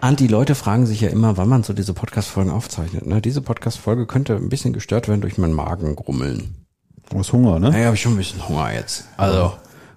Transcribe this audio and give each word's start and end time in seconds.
Und 0.00 0.20
die 0.20 0.28
Leute 0.28 0.54
fragen 0.54 0.86
sich 0.86 1.00
ja 1.00 1.08
immer, 1.08 1.36
wann 1.36 1.48
man 1.48 1.64
so 1.64 1.72
diese 1.72 1.92
Podcast-Folgen 1.92 2.50
aufzeichnet. 2.50 3.06
Ne? 3.06 3.20
Diese 3.20 3.42
Podcast-Folge 3.42 4.06
könnte 4.06 4.36
ein 4.36 4.48
bisschen 4.48 4.72
gestört 4.72 5.08
werden 5.08 5.20
durch 5.20 5.38
meinen 5.38 5.54
Magengrummeln. 5.54 6.66
Du 7.10 7.18
hast 7.18 7.32
Hunger, 7.32 7.58
ne? 7.58 7.70
Naja, 7.70 7.86
habe 7.86 7.96
ich 7.96 8.02
schon 8.02 8.12
ein 8.12 8.18
bisschen 8.18 8.48
Hunger 8.48 8.72
jetzt. 8.72 9.04
Also 9.16 9.54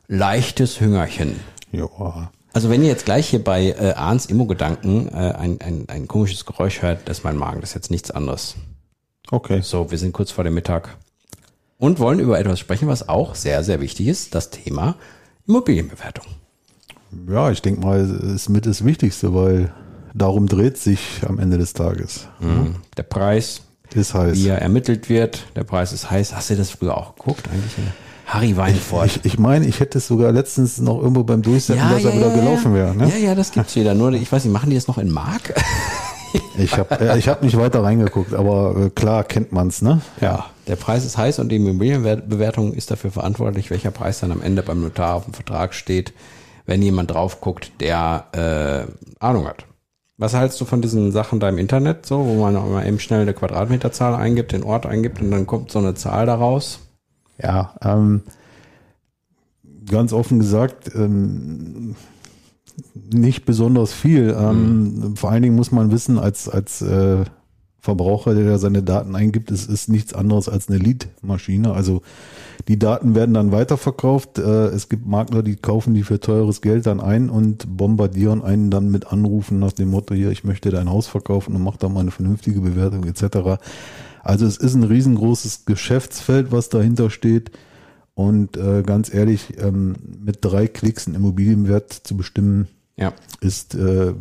leichtes 0.07 0.79
Hüngerchen. 0.79 1.39
Ja. 1.71 2.31
Also 2.53 2.69
wenn 2.69 2.81
ihr 2.81 2.87
jetzt 2.87 3.05
gleich 3.05 3.29
hier 3.29 3.43
bei 3.43 3.67
äh, 3.67 3.93
Arns 3.93 4.25
Immo-Gedanken 4.25 5.07
äh, 5.09 5.33
ein, 5.33 5.61
ein, 5.61 5.85
ein 5.87 6.07
komisches 6.07 6.45
Geräusch 6.45 6.81
hört, 6.81 7.07
das 7.07 7.19
ist 7.19 7.23
mein 7.23 7.37
Magen, 7.37 7.61
das 7.61 7.71
ist 7.71 7.75
jetzt 7.75 7.91
nichts 7.91 8.09
anderes. 8.09 8.55
Okay. 9.29 9.61
So, 9.61 9.91
wir 9.91 9.97
sind 9.99 10.13
kurz 10.13 10.31
vor 10.31 10.43
dem 10.43 10.55
Mittag 10.55 10.97
und 11.77 11.99
wollen 11.99 12.19
über 12.19 12.39
etwas 12.39 12.59
sprechen, 12.59 12.87
was 12.87 13.07
auch 13.07 13.35
sehr, 13.35 13.63
sehr 13.63 13.81
wichtig 13.81 14.07
ist, 14.07 14.33
das 14.33 14.49
Thema 14.49 14.95
Immobilienbewertung. 15.47 16.25
Ja, 17.29 17.51
ich 17.51 17.61
denke 17.61 17.81
mal, 17.81 18.09
ist 18.35 18.49
mit 18.49 18.65
das 18.65 18.83
Wichtigste, 18.83 19.33
weil 19.33 19.71
darum 20.13 20.47
dreht 20.47 20.77
sich 20.77 21.21
am 21.27 21.39
Ende 21.39 21.57
des 21.57 21.73
Tages. 21.73 22.27
Mhm. 22.39 22.75
Der 22.97 23.03
Preis, 23.03 23.61
Ist 23.93 24.13
heiß. 24.13 24.37
wie 24.37 24.47
er 24.47 24.61
ermittelt 24.61 25.09
wird, 25.09 25.45
der 25.55 25.63
Preis 25.63 25.93
ist 25.93 26.09
heiß. 26.09 26.35
Hast 26.35 26.49
du 26.49 26.55
das 26.55 26.71
früher 26.71 26.97
auch 26.97 27.15
geguckt 27.15 27.47
eigentlich? 27.51 27.73
Harry 28.25 28.55
Weinfurt. 28.55 29.07
Ich, 29.07 29.25
ich 29.25 29.39
meine, 29.39 29.65
ich 29.65 29.79
hätte 29.81 29.97
es 29.97 30.07
sogar 30.07 30.31
letztens 30.31 30.79
noch 30.79 31.01
irgendwo 31.01 31.23
beim 31.23 31.41
Durchsetzen, 31.41 31.89
dass 31.89 32.05
er 32.05 32.15
wieder 32.15 32.29
gelaufen 32.29 32.73
wäre. 32.73 32.95
Ne? 32.95 33.09
Ja, 33.09 33.17
ja, 33.17 33.35
das 33.35 33.51
gibt's 33.51 33.75
wieder. 33.75 33.93
Nur, 33.93 34.13
ich 34.13 34.31
weiß 34.31 34.45
nicht, 34.45 34.53
machen 34.53 34.69
die 34.69 34.75
das 34.77 34.87
noch 34.87 34.97
in 34.97 35.11
Mark? 35.11 35.53
Ich 36.57 36.77
habe 36.77 36.99
äh, 36.99 37.17
ich 37.17 37.27
hab 37.27 37.43
nicht 37.43 37.57
weiter 37.57 37.83
reingeguckt, 37.83 38.33
aber 38.33 38.75
äh, 38.85 38.89
klar 38.89 39.23
kennt 39.23 39.51
man's, 39.51 39.81
ne? 39.81 40.01
Ja, 40.21 40.45
der 40.67 40.75
Preis 40.77 41.03
ist 41.05 41.17
heiß 41.17 41.39
und 41.39 41.49
die 41.49 41.57
Immobilienbewertung 41.57 42.73
ist 42.73 42.91
dafür 42.91 43.11
verantwortlich, 43.11 43.69
welcher 43.69 43.91
Preis 43.91 44.21
dann 44.21 44.31
am 44.31 44.41
Ende 44.41 44.63
beim 44.63 44.81
Notar 44.81 45.15
auf 45.15 45.25
dem 45.25 45.33
Vertrag 45.33 45.73
steht, 45.73 46.13
wenn 46.65 46.81
jemand 46.81 47.11
drauf 47.11 47.41
guckt, 47.41 47.71
der 47.81 48.25
äh, 48.31 49.23
Ahnung 49.23 49.45
hat. 49.47 49.65
Was 50.21 50.35
hältst 50.35 50.61
du 50.61 50.65
von 50.65 50.83
diesen 50.83 51.11
Sachen 51.11 51.39
da 51.39 51.49
im 51.49 51.57
Internet, 51.57 52.05
so, 52.05 52.23
wo 52.23 52.39
man 52.39 52.55
auch 52.55 52.69
mal 52.69 52.85
eben 52.85 52.99
schnell 52.99 53.21
eine 53.21 53.33
Quadratmeterzahl 53.33 54.13
eingibt, 54.13 54.51
den 54.51 54.61
Ort 54.61 54.85
eingibt 54.85 55.19
und 55.19 55.31
dann 55.31 55.47
kommt 55.47 55.71
so 55.71 55.79
eine 55.79 55.95
Zahl 55.95 56.27
daraus? 56.27 56.77
Ja, 57.41 57.73
ähm, 57.81 58.21
ganz 59.89 60.13
offen 60.13 60.37
gesagt, 60.37 60.91
ähm, 60.93 61.95
nicht 63.11 63.45
besonders 63.45 63.93
viel. 63.93 64.37
Ähm, 64.39 65.15
Vor 65.15 65.31
allen 65.31 65.41
Dingen 65.41 65.55
muss 65.55 65.71
man 65.71 65.89
wissen, 65.89 66.19
als, 66.19 66.47
als 66.47 66.83
äh, 66.83 67.23
Verbraucher, 67.81 68.35
der 68.35 68.45
da 68.45 68.57
seine 68.59 68.83
Daten 68.83 69.15
eingibt, 69.15 69.49
es 69.49 69.65
ist 69.65 69.89
nichts 69.89 70.13
anderes 70.13 70.47
als 70.47 70.69
eine 70.69 70.77
Lead-Maschine. 70.77 71.73
Also 71.73 72.03
die 72.67 72.77
Daten 72.77 73.15
werden 73.15 73.33
dann 73.33 73.51
weiterverkauft. 73.51 74.37
Äh, 74.37 74.67
es 74.67 74.87
gibt 74.87 75.07
Makler, 75.07 75.41
die 75.41 75.55
kaufen 75.55 75.95
die 75.95 76.03
für 76.03 76.19
teures 76.19 76.61
Geld 76.61 76.85
dann 76.85 76.99
ein 77.01 77.31
und 77.31 77.75
bombardieren 77.75 78.43
einen 78.43 78.69
dann 78.69 78.91
mit 78.91 79.11
Anrufen 79.11 79.57
nach 79.57 79.71
dem 79.71 79.89
Motto, 79.89 80.13
hier, 80.13 80.29
ich 80.29 80.43
möchte 80.43 80.69
dein 80.69 80.91
Haus 80.91 81.07
verkaufen 81.07 81.55
und 81.55 81.63
mach 81.63 81.77
da 81.77 81.89
mal 81.89 82.01
eine 82.01 82.11
vernünftige 82.11 82.61
Bewertung 82.61 83.03
etc. 83.05 83.59
Also 84.21 84.45
es 84.45 84.57
ist 84.57 84.75
ein 84.75 84.83
riesengroßes 84.83 85.65
Geschäftsfeld, 85.65 86.51
was 86.51 86.69
dahinter 86.69 87.09
steht. 87.09 87.49
Und 88.13 88.57
äh, 88.57 88.83
ganz 88.83 89.11
ehrlich, 89.11 89.57
ähm, 89.57 89.95
mit 90.23 90.39
drei 90.41 90.67
Klicks 90.67 91.07
einen 91.07 91.15
Immobilienwert 91.15 91.91
zu 91.91 92.15
bestimmen, 92.15 92.67
Ja. 92.95 93.13
ist 93.39 93.73
äh, 93.73 94.13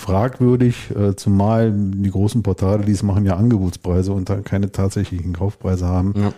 fragwürdig, 0.00 0.90
äh, 0.96 1.14
zumal 1.14 1.72
die 1.72 2.10
großen 2.10 2.42
Portale, 2.42 2.84
die 2.84 2.92
es 2.92 3.02
machen, 3.02 3.24
ja 3.24 3.36
Angebotspreise 3.36 4.12
und 4.12 4.28
dann 4.28 4.44
keine 4.44 4.72
tatsächlichen 4.72 5.32
Kaufpreise 5.32 5.86
haben. 5.86 6.14
Ja. 6.16 6.32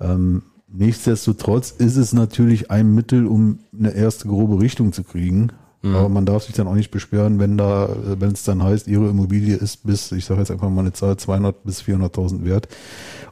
Ähm, 0.00 0.42
nichtsdestotrotz 0.68 1.70
ist 1.70 1.96
es 1.96 2.12
natürlich 2.12 2.70
ein 2.70 2.94
Mittel, 2.94 3.26
um 3.26 3.60
eine 3.76 3.92
erste 3.92 4.28
grobe 4.28 4.60
Richtung 4.60 4.92
zu 4.92 5.04
kriegen. 5.04 5.52
Aber 5.84 6.08
man 6.08 6.26
darf 6.26 6.42
sich 6.42 6.54
dann 6.56 6.66
auch 6.66 6.74
nicht 6.74 6.90
beschweren, 6.90 7.38
wenn 7.38 7.56
da, 7.56 7.88
wenn 8.04 8.32
es 8.32 8.42
dann 8.42 8.62
heißt, 8.62 8.88
ihre 8.88 9.08
Immobilie 9.08 9.54
ist 9.54 9.86
bis, 9.86 10.10
ich 10.10 10.24
sage 10.24 10.40
jetzt 10.40 10.50
einfach 10.50 10.68
mal 10.68 10.80
eine 10.80 10.92
Zahl, 10.92 11.16
200 11.16 11.62
bis 11.62 11.82
400.000 11.82 12.44
wert. 12.44 12.68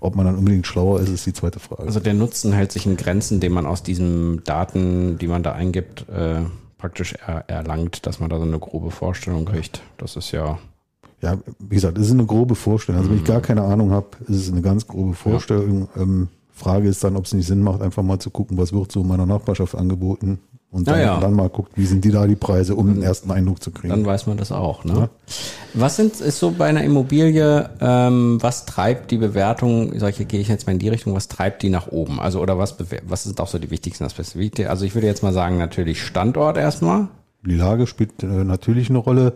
Ob 0.01 0.15
man 0.15 0.27
dann 0.27 0.37
unbedingt 0.37 0.67
schlauer 0.67 1.01
ist, 1.01 1.09
ist 1.09 1.27
die 1.27 1.33
zweite 1.33 1.59
Frage. 1.59 1.83
Also 1.83 1.99
der 1.99 2.15
Nutzen 2.15 2.53
hält 2.53 2.71
sich 2.71 2.87
in 2.87 2.97
Grenzen, 2.97 3.41
den 3.41 3.53
man 3.53 3.67
aus 3.67 3.83
diesen 3.83 4.45
Daten, 4.45 5.19
die 5.19 5.27
man 5.27 5.43
da 5.43 5.53
eingibt, 5.53 6.09
äh, 6.09 6.43
praktisch 6.87 7.15
er, 7.15 7.45
erlangt, 7.49 8.07
dass 8.07 8.21
man 8.21 8.31
da 8.31 8.39
so 8.39 8.45
eine 8.45 8.61
grobe 8.61 8.93
Vorstellung 8.93 9.45
kriegt. 9.45 9.83
Das 9.97 10.15
ist 10.15 10.31
ja, 10.31 10.59
Ja, 11.21 11.37
wie 11.59 11.75
gesagt, 11.75 11.99
es 11.99 12.07
ist 12.07 12.13
eine 12.13 12.27
grobe 12.27 12.55
Vorstellung. 12.55 13.01
Also 13.01 13.11
wenn 13.11 13.19
ich 13.19 13.25
gar 13.25 13.41
keine 13.41 13.63
Ahnung 13.63 13.91
habe, 13.91 14.07
ist 14.29 14.37
es 14.37 14.53
eine 14.53 14.63
ganz 14.63 14.87
grobe 14.87 15.15
Vorstellung. 15.15 15.89
Ähm, 15.97 16.29
Frage 16.53 16.89
ist 16.89 17.03
dann, 17.03 17.17
ob 17.17 17.25
es 17.25 17.35
nicht 17.35 17.47
Sinn 17.47 17.63
macht, 17.63 17.83
einfach 17.83 18.05
mal 18.05 18.21
zu 18.21 18.31
gucken, 18.31 18.57
was 18.57 18.73
wird 18.73 18.93
so 18.93 19.01
in 19.01 19.09
meiner 19.09 19.27
Nachbarschaft 19.27 19.75
angeboten 19.75 20.39
und 20.71 20.89
dann, 20.89 20.99
Ja, 20.99 21.05
ja. 21.07 21.21
dann 21.21 21.33
mal 21.33 21.49
guckt, 21.49 21.73
wie 21.77 21.87
sind 21.87 22.05
die 22.05 22.11
da 22.11 22.27
die 22.27 22.37
Preise, 22.37 22.75
um 22.75 22.89
einen 22.89 23.03
ersten 23.03 23.31
Eindruck 23.31 23.63
zu 23.63 23.71
kriegen. 23.71 23.89
dann 23.89 24.05
weiß 24.05 24.27
man 24.27 24.37
das 24.37 24.53
auch. 24.53 24.85
Ne? 24.85 25.09
Was 25.75 25.97
sind, 25.97 26.21
ist 26.21 26.39
so 26.39 26.51
bei 26.51 26.67
einer 26.67 26.85
Immobilie, 26.85 27.71
ähm, 27.81 28.39
was 28.41 28.67
treibt 28.67 29.11
die 29.11 29.17
Bewertung, 29.19 29.99
solche 29.99 30.25
gehe 30.25 30.41
ich 30.41 30.49
jetzt 30.49 30.67
mal 30.67 30.73
in 30.73 30.79
die 30.79 30.89
Richtung, 30.89 31.15
was 31.15 31.29
treibt 31.29 31.63
die 31.63 31.71
nach 31.71 31.89
oben? 31.89 32.21
Also 32.21 32.41
oder 32.41 32.59
was, 32.59 32.77
was 33.07 33.25
sind 33.25 33.41
auch 33.41 33.49
so 33.49 33.59
die 33.59 33.71
wichtigsten 33.71 34.05
Aspekte? 34.05 34.69
Also 34.69 34.85
ich 34.85 34.95
würde 34.95 35.07
jetzt 35.07 35.23
mal 35.23 35.33
sagen, 35.33 35.57
natürlich 35.59 36.03
Standort 36.03 36.57
erstmal. 36.57 37.09
Die 37.45 37.55
Lage 37.55 37.87
spielt 37.87 38.23
äh, 38.23 38.27
natürlich 38.27 38.91
eine 38.91 38.99
Rolle. 38.99 39.35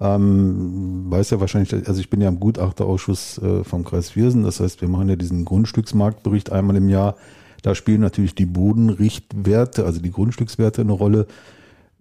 Ähm, 0.00 1.04
weiß 1.08 1.30
ja 1.30 1.40
wahrscheinlich, 1.40 1.72
also 1.86 2.00
ich 2.00 2.10
bin 2.10 2.20
ja 2.20 2.28
im 2.28 2.40
Gutachterausschuss 2.40 3.38
äh, 3.38 3.62
vom 3.62 3.84
Kreis 3.84 4.10
Viersen, 4.10 4.42
das 4.42 4.58
heißt, 4.58 4.80
wir 4.80 4.88
machen 4.88 5.08
ja 5.08 5.14
diesen 5.16 5.44
Grundstücksmarktbericht 5.44 6.50
einmal 6.50 6.76
im 6.76 6.88
Jahr. 6.88 7.14
Da 7.62 7.74
spielen 7.74 8.00
natürlich 8.00 8.34
die 8.34 8.46
Bodenrichtwerte, 8.46 9.84
also 9.84 10.00
die 10.00 10.10
Grundstückswerte 10.10 10.82
eine 10.82 10.92
Rolle, 10.92 11.26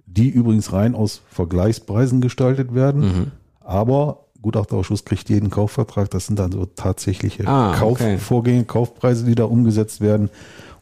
die 0.05 0.29
übrigens 0.29 0.73
rein 0.73 0.95
aus 0.95 1.21
Vergleichspreisen 1.29 2.19
gestaltet 2.19 2.73
werden. 2.73 3.31
Aber 3.59 4.25
Gutachterausschuss 4.41 5.05
kriegt 5.05 5.29
jeden 5.29 5.49
Kaufvertrag, 5.49 6.09
das 6.09 6.25
sind 6.25 6.39
dann 6.39 6.51
so 6.51 6.65
tatsächliche 6.65 7.47
Ah, 7.47 7.79
okay. 7.81 8.13
Kaufvorgänge, 8.15 8.65
Kaufpreise, 8.65 9.23
die 9.25 9.35
da 9.35 9.45
umgesetzt 9.45 10.01
werden. 10.01 10.29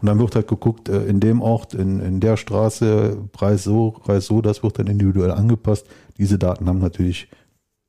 Und 0.01 0.05
dann 0.07 0.17
wird 0.17 0.33
halt 0.35 0.47
geguckt, 0.47 0.87
äh, 0.87 1.03
in 1.05 1.19
dem 1.19 1.41
Ort, 1.41 1.73
in, 1.73 1.99
in 1.99 2.21
der 2.21 2.37
Straße, 2.37 3.17
Preis 3.33 3.65
so, 3.65 3.91
Preis 3.91 4.27
so, 4.27 4.41
das 4.41 4.63
wird 4.63 4.79
dann 4.79 4.87
individuell 4.87 5.31
angepasst. 5.31 5.85
Diese 6.17 6.39
Daten 6.39 6.69
haben 6.69 6.79
natürlich 6.79 7.27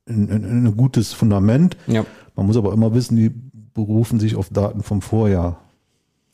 ein, 0.09 0.29
ein, 0.29 0.65
ein 0.65 0.77
gutes 0.77 1.13
Fundament. 1.13 1.77
Ja. 1.87 2.05
Man 2.35 2.47
muss 2.47 2.57
aber 2.57 2.73
immer 2.73 2.93
wissen, 2.93 3.15
die 3.15 3.31
berufen 3.73 4.19
sich 4.19 4.35
auf 4.35 4.49
Daten 4.49 4.83
vom 4.83 5.01
Vorjahr. 5.01 5.61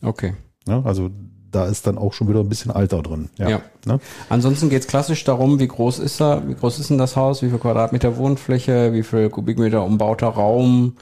Okay. 0.02 0.34
Ne? 0.68 0.82
Also 0.86 1.10
da 1.52 1.66
ist 1.66 1.88
dann 1.88 1.98
auch 1.98 2.14
schon 2.14 2.28
wieder 2.28 2.42
ein 2.42 2.50
bisschen 2.50 2.72
Alter 2.72 3.02
drin. 3.02 3.30
Ja. 3.38 3.50
Ja. 3.50 3.62
Ne? 3.86 4.00
Ansonsten 4.30 4.70
geht 4.70 4.82
es 4.82 4.88
klassisch 4.88 5.24
darum, 5.24 5.60
wie 5.60 5.68
groß 5.68 6.00
ist 6.00 6.22
er, 6.22 6.48
wie 6.48 6.56
groß 6.56 6.80
ist 6.80 6.90
denn 6.90 6.98
das 6.98 7.16
Haus, 7.16 7.42
wie 7.42 7.50
viel 7.50 7.60
Quadratmeter 7.60 8.18
Wohnfläche, 8.18 8.94
wie 8.94 9.04
viel 9.04 9.30
Kubikmeter 9.30 9.84
umbauter 9.84 10.28
Raum, 10.28 10.96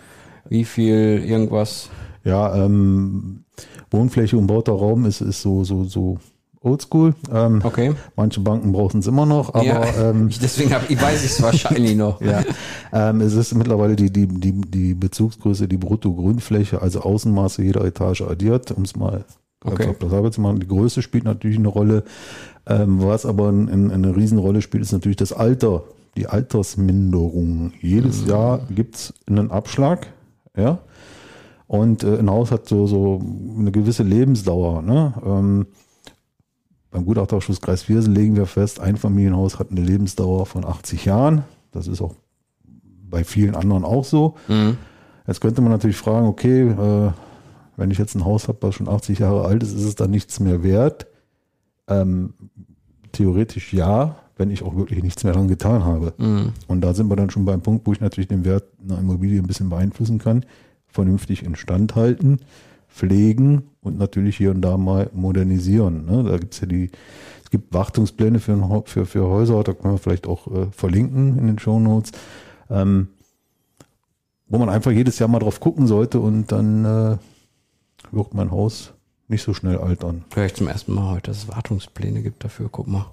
wie 0.47 0.65
viel 0.65 1.23
irgendwas. 1.25 1.89
Ja, 2.23 2.55
ähm, 2.55 3.43
Wohnfläche 3.91 4.37
und 4.37 4.47
bauter 4.47 4.73
Raum 4.73 5.05
ist, 5.05 5.21
ist 5.21 5.41
so, 5.41 5.63
so, 5.63 5.83
so 5.83 6.17
oldschool. 6.61 7.15
Ähm, 7.31 7.61
Okay. 7.63 7.93
Manche 8.15 8.39
Banken 8.39 8.71
brauchen 8.71 8.99
es 8.99 9.07
immer 9.07 9.25
noch, 9.25 9.53
aber 9.53 9.63
ja, 9.63 10.09
ähm, 10.09 10.27
ich, 10.29 10.39
deswegen 10.41 10.73
hab, 10.73 10.89
ich 10.89 11.01
weiß 11.01 11.23
ich 11.23 11.31
es 11.31 11.41
wahrscheinlich 11.41 11.95
noch. 11.95 12.21
ja, 12.21 12.43
ähm, 12.91 13.21
es 13.21 13.33
ist 13.33 13.53
mittlerweile 13.55 13.95
die, 13.95 14.11
die, 14.11 14.27
die, 14.27 14.53
die 14.53 14.93
Bezugsgröße, 14.93 15.67
die 15.67 15.77
Brutto-Grünfläche, 15.77 16.81
also 16.81 17.01
Außenmaße 17.01 17.63
jeder 17.63 17.85
Etage 17.85 18.21
addiert, 18.21 18.71
um 18.71 18.83
es 18.83 18.95
mal 18.95 19.25
Okay. 19.65 19.95
okay. 19.99 20.31
zu 20.31 20.41
machen. 20.41 20.59
Die 20.59 20.67
Größe 20.67 21.01
spielt 21.01 21.23
natürlich 21.23 21.57
eine 21.57 21.67
Rolle. 21.67 22.03
Ähm, 22.67 23.01
was 23.01 23.25
aber 23.25 23.49
ein, 23.49 23.69
ein, 23.69 23.91
eine 23.91 24.15
Riesenrolle 24.15 24.61
spielt, 24.61 24.83
ist 24.83 24.91
natürlich 24.91 25.17
das 25.17 25.33
Alter, 25.33 25.83
die 26.17 26.27
Altersminderung. 26.27 27.73
Jedes 27.81 28.25
Jahr 28.25 28.61
gibt's 28.69 29.13
einen 29.27 29.51
Abschlag, 29.51 30.07
ja. 30.55 30.79
Und 31.67 32.03
äh, 32.03 32.19
ein 32.19 32.29
Haus 32.29 32.51
hat 32.51 32.67
so, 32.67 32.85
so 32.87 33.21
eine 33.57 33.71
gewisse 33.71 34.03
Lebensdauer. 34.03 34.81
Ne? 34.83 35.13
Ähm, 35.25 35.65
beim 36.91 37.05
Gutachterausschuss 37.05 37.59
Kreis 37.59 37.83
Viersen 37.83 38.13
legen 38.13 38.35
wir 38.35 38.45
fest, 38.45 38.79
ein 38.79 38.97
Familienhaus 38.97 39.59
hat 39.59 39.71
eine 39.71 39.81
Lebensdauer 39.81 40.45
von 40.45 40.63
80 40.63 41.05
Jahren. 41.05 41.43
Das 41.71 41.87
ist 41.87 42.01
auch 42.01 42.13
bei 43.09 43.23
vielen 43.23 43.55
anderen 43.55 43.83
auch 43.83 44.05
so. 44.05 44.35
Mhm. 44.47 44.77
Jetzt 45.27 45.41
könnte 45.41 45.61
man 45.61 45.71
natürlich 45.71 45.97
fragen, 45.97 46.27
okay, 46.27 46.69
äh, 46.69 47.11
wenn 47.77 47.91
ich 47.91 47.97
jetzt 47.97 48.15
ein 48.15 48.25
Haus 48.25 48.47
habe, 48.47 48.59
was 48.61 48.75
schon 48.75 48.89
80 48.89 49.19
Jahre 49.19 49.45
alt 49.45 49.63
ist, 49.63 49.73
ist 49.73 49.83
es 49.83 49.95
dann 49.95 50.11
nichts 50.11 50.39
mehr 50.39 50.63
wert? 50.63 51.07
Ähm, 51.87 52.33
theoretisch 53.11 53.73
ja. 53.73 54.17
wenn 54.37 54.51
ich 54.51 54.63
auch 54.63 54.75
wirklich 54.75 55.01
nichts 55.01 55.23
mehr 55.23 55.31
dran 55.31 55.47
getan 55.47 55.85
habe. 55.85 56.13
Mhm. 56.17 56.51
Und 56.67 56.81
da 56.81 56.93
sind 56.93 57.09
wir 57.09 57.15
dann 57.15 57.29
schon 57.29 57.45
beim 57.45 57.61
Punkt, 57.61 57.87
wo 57.87 57.93
ich 57.93 58.01
natürlich 58.01 58.27
den 58.27 58.43
Wert 58.43 58.65
einer 58.83 58.99
Immobilie 58.99 59.39
ein 59.39 59.47
bisschen 59.47 59.69
beeinflussen 59.69 60.17
kann, 60.17 60.45
vernünftig 60.87 61.43
instand 61.43 61.95
halten, 61.95 62.39
pflegen 62.89 63.63
und 63.81 63.97
natürlich 63.97 64.35
hier 64.37 64.51
und 64.51 64.61
da 64.61 64.77
mal 64.77 65.09
modernisieren. 65.13 66.05
Ne? 66.05 66.23
Da 66.23 66.37
gibt's 66.37 66.59
ja 66.59 66.67
die, 66.67 66.91
es 67.43 67.49
gibt 67.49 67.73
Wartungspläne 67.73 68.39
für, 68.39 68.83
für, 68.85 69.05
für 69.05 69.27
Häuser, 69.27 69.63
da 69.63 69.73
können 69.73 69.93
wir 69.93 69.99
vielleicht 69.99 70.27
auch 70.27 70.47
äh, 70.47 70.67
verlinken 70.71 71.37
in 71.37 71.47
den 71.47 71.59
Show 71.59 71.79
Notes, 71.79 72.11
ähm, 72.69 73.09
wo 74.47 74.57
man 74.57 74.69
einfach 74.69 74.91
jedes 74.91 75.19
Jahr 75.19 75.29
mal 75.29 75.39
drauf 75.39 75.59
gucken 75.59 75.87
sollte 75.87 76.19
und 76.19 76.51
dann 76.51 76.85
äh, 76.85 77.17
wird 78.11 78.33
mein 78.33 78.51
Haus 78.51 78.93
nicht 79.27 79.43
so 79.43 79.53
schnell 79.53 79.77
altern. 79.77 80.23
Höre 80.33 80.45
ich 80.45 80.53
zum 80.53 80.67
ersten 80.67 80.93
Mal 80.93 81.15
heute, 81.15 81.31
dass 81.31 81.37
es 81.43 81.47
Wartungspläne 81.47 82.21
gibt 82.21 82.43
dafür. 82.43 82.69
Guck 82.71 82.87
mal. 82.87 83.05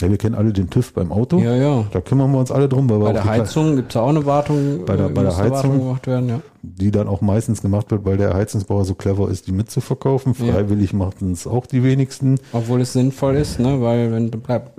Ja, 0.00 0.08
wir 0.08 0.16
kennen 0.16 0.36
alle 0.36 0.52
den 0.52 0.70
TÜV 0.70 0.92
beim 0.92 1.10
Auto. 1.10 1.38
Ja, 1.40 1.56
ja. 1.56 1.84
Da 1.90 2.00
kümmern 2.00 2.30
wir 2.30 2.38
uns 2.38 2.52
alle 2.52 2.68
drum, 2.68 2.86
Bei 2.86 3.12
der 3.12 3.24
Heizung 3.24 3.74
gibt 3.74 3.90
es 3.90 3.96
auch 3.96 4.08
eine 4.08 4.24
Wartung. 4.24 4.84
Bei 4.86 4.96
der- 4.96 5.06
äh, 5.06 5.12
bei 5.12 5.22
der 5.22 5.36
Heizung? 5.36 5.78
gemacht 5.80 6.06
werden, 6.06 6.28
ja. 6.28 6.40
die 6.62 6.92
dann 6.92 7.08
auch 7.08 7.20
meistens 7.20 7.62
gemacht 7.62 7.90
wird, 7.90 8.04
weil 8.04 8.16
der 8.16 8.32
Heizungsbauer 8.32 8.84
so 8.84 8.94
clever 8.94 9.28
ist, 9.28 9.48
die 9.48 9.52
mitzuverkaufen. 9.52 10.34
Ja. 10.38 10.52
Freiwillig 10.52 10.92
machen 10.92 11.32
es 11.32 11.48
auch 11.48 11.66
die 11.66 11.82
wenigsten. 11.82 12.38
Obwohl 12.52 12.80
es 12.82 12.92
sinnvoll 12.92 13.36
ist, 13.36 13.58
ne? 13.58 13.80
weil 13.80 14.12
wenn 14.12 14.30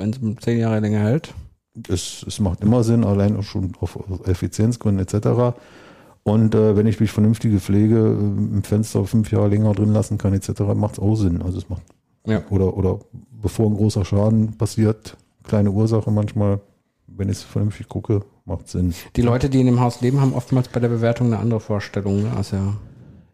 es 0.10 0.20
zehn 0.42 0.60
Jahre 0.60 0.80
länger 0.80 1.00
hält. 1.00 1.34
Es, 1.90 2.24
es 2.26 2.40
macht 2.40 2.62
immer 2.62 2.84
Sinn, 2.84 3.04
allein 3.04 3.36
auch 3.38 3.44
schon 3.44 3.74
auf 3.82 3.98
Effizienzgründen 4.26 5.06
etc. 5.06 5.56
Und 6.30 6.56
äh, 6.56 6.76
wenn 6.76 6.88
ich 6.88 7.00
mich 7.00 7.12
vernünftige 7.12 7.60
Pflege 7.60 7.98
äh, 7.98 8.56
im 8.56 8.64
Fenster 8.64 9.06
fünf 9.06 9.32
Jahre 9.32 9.50
länger 9.50 9.74
drin 9.74 9.94
lassen 9.94 10.18
kann 10.18 10.34
etc., 10.34 10.62
macht 10.76 10.94
es 10.94 11.00
auch 11.00 11.16
Sinn. 11.16 11.42
Also 11.42 11.58
es 11.58 11.70
macht 11.70 11.82
Ja. 12.26 12.42
oder 12.50 12.76
oder 12.78 13.00
bevor 13.42 13.68
ein 13.68 13.76
großer 13.76 14.06
Schaden 14.06 14.58
passiert, 14.58 15.18
kleine 15.44 15.72
Ursache 15.72 16.12
manchmal, 16.12 16.60
wenn 17.08 17.30
ich 17.30 17.38
es 17.38 17.44
vernünftig 17.44 17.88
gucke, 17.88 18.22
macht 18.46 18.68
Sinn. 18.68 18.94
Die 19.16 19.22
Leute, 19.22 19.50
die 19.50 19.60
in 19.60 19.66
dem 19.66 19.80
Haus 19.80 20.02
leben, 20.02 20.20
haben 20.20 20.34
oftmals 20.34 20.68
bei 20.68 20.80
der 20.80 20.90
Bewertung 20.90 21.28
eine 21.28 21.40
andere 21.40 21.60
Vorstellung, 21.60 22.24
ne? 22.24 22.32
also, 22.36 22.58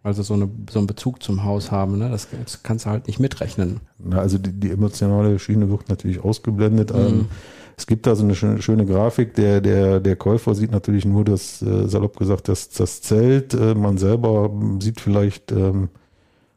also 0.04 0.22
so, 0.24 0.36
eine, 0.36 0.50
so 0.70 0.80
einen 0.80 0.88
Bezug 0.88 1.24
zum 1.24 1.44
Haus 1.44 1.72
haben. 1.72 1.98
Ne? 1.98 2.10
Das, 2.10 2.28
das 2.44 2.62
kannst 2.64 2.86
du 2.86 2.90
halt 2.92 3.08
nicht 3.08 3.20
mitrechnen. 3.20 3.80
Na, 3.98 4.20
also 4.20 4.38
die, 4.38 4.52
die 4.52 4.70
emotionale 4.70 5.40
Schiene 5.40 5.70
wird 5.70 5.90
natürlich 5.90 6.24
ausgeblendet. 6.24 6.94
Mhm. 6.94 7.00
Ähm, 7.00 7.26
es 7.78 7.88
gibt 7.88 8.08
da 8.08 8.16
so 8.16 8.24
eine 8.24 8.36
schöne, 8.36 8.62
schöne 8.62 8.86
Grafik. 8.86 9.36
Der, 9.36 9.62
der, 9.62 10.00
der 10.00 10.16
Käufer 10.16 10.56
sieht 10.56 10.72
natürlich 10.72 11.06
nur 11.06 11.26
das, 11.26 11.62
äh, 11.62 11.88
salopp 11.88 12.18
gesagt, 12.18 12.48
das, 12.48 12.70
das 12.70 13.02
Zelt. 13.02 13.54
Äh, 13.54 13.76
man 13.76 13.98
selber 13.98 14.50
sieht 14.80 15.02
vielleicht 15.02 15.52
ähm, 15.52 15.90